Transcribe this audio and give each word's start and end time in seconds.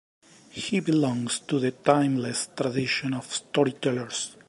He 0.49 0.79
belongs 0.79 1.41
to 1.41 1.59
the 1.59 1.69
timeless 1.69 2.47
tradition 2.57 3.13
of 3.13 3.31
story 3.31 3.73
tellers. 3.73 4.35